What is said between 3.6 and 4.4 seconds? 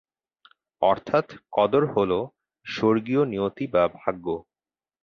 বা ভাগ্য।